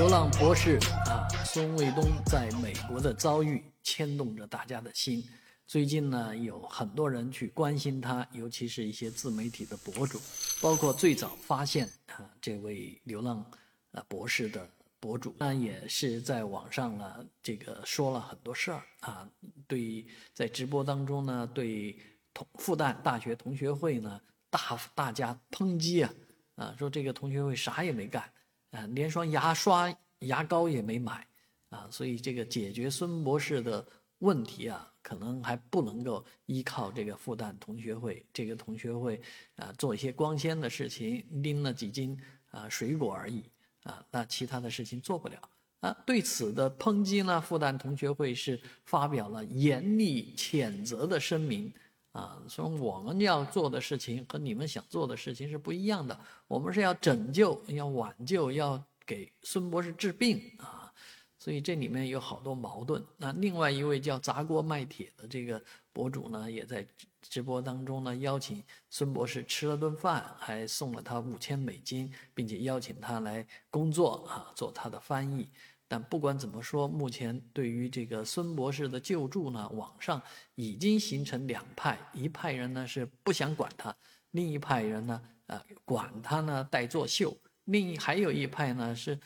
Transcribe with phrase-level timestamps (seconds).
[0.00, 0.78] 流浪博士
[1.10, 5.22] 啊，孙卫东在美国的遭遇牵动着大家的心。
[5.66, 10.18] 最近呢，有很多人去关心他，尤其是一些自媒体的博主，
[10.62, 13.44] 包括最早发现啊这位流浪
[13.92, 14.66] 啊博士的
[14.98, 19.28] 博主，那也是在网上呢这个说了很多事儿啊。
[19.68, 21.94] 对，在直播当中呢，对
[22.32, 26.10] 同复旦大学同学会呢大大家抨击啊
[26.54, 28.24] 啊，说这个同学会啥也没干。
[28.70, 31.26] 啊，连双牙刷、牙膏也没买，
[31.70, 33.86] 啊，所以这个解决孙博士的
[34.18, 38.24] 问题啊，可能还不能够依靠这个复旦同学会。
[38.32, 39.20] 这个同学会
[39.56, 42.18] 啊，做一些光鲜的事情，拎了几斤
[42.50, 43.44] 啊水果而已，
[43.82, 45.40] 啊，那其他的事情做不了。
[45.80, 51.72] 啊，对此的抨击呢，复旦同学会是发表了严厉谴责的声明。
[52.12, 56.18] 啊，说我们要做的事情和你们想做的事情是不一样的。
[56.48, 60.92] 我们是要拯救、要挽救、要给孙博士治病啊，
[61.38, 63.04] 所以这里面有好多矛盾。
[63.16, 66.84] 那另外一位叫砸锅卖铁的这个博主呢，也在
[67.22, 75.48] 直播当中呢邀请孙博士吃了顿饭，还送了他五千美金，并且邀请他来工作啊，做他的翻译。
[75.92, 80.22] 但不管怎么说，目前对于这个孙博士的救助呢，网上
[80.54, 83.92] 已经形成两派，一派人呢是不想管他，
[84.30, 89.18] 另一派人呢，呃，管他呢带作秀，另一还有一派呢是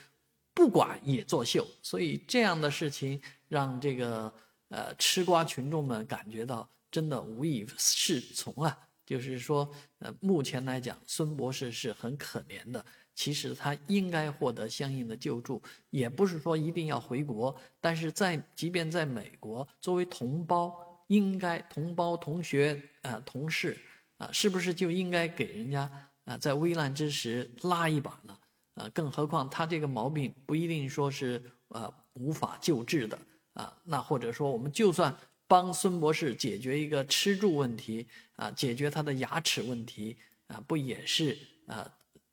[0.54, 4.32] 不管也作秀，所以这样的事情让这个
[4.70, 12.84] 呃吃瓜群众们感觉到真的无以适从啊，就是说，呃，目前来讲，孙博士是很可怜的。
[13.14, 17.54] 其实他应该获得相应的救助，也不是说一定要回国。
[17.80, 23.78] 但是在即便在美国，作为同胞，应该同胞、同学啊、同事
[24.16, 25.88] 啊，是不是就应该给人家
[26.24, 28.36] 啊在危难之时拉一把呢？
[28.74, 33.16] 啊，更何况他这个毛病不一定说是呃无法救治的
[33.52, 33.72] 啊。
[33.84, 35.16] 那或者说，我们就算
[35.46, 38.06] 帮孙博士解决一个吃住问题
[38.36, 40.16] 啊，解决他的牙齿问题
[40.46, 41.90] 啊，不也是啊？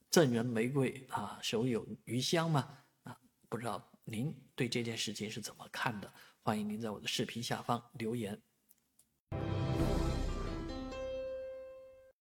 [0.10, 3.18] 赠人玫瑰啊，手有余香吗啊，
[3.48, 6.14] 不知道您对这件事情是怎么看的？
[6.42, 8.42] 欢迎您在我的视频下方留言。